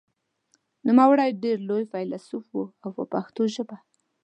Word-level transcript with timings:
نوموړی 0.87 1.29
ډېر 1.43 1.57
لوی 1.69 1.83
فیلسوف 1.91 2.45
و 2.57 2.61
په 2.95 3.03
پښتو 3.13 3.43
ژبه. 3.55 3.77